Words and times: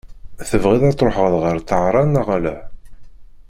Tebɣiḍ 0.49 0.83
ad 0.89 0.95
truḥeḍ 0.97 1.33
ɣer 1.43 1.55
Tahran 1.69 2.09
neɣ 2.13 2.27
ala? 2.35 2.55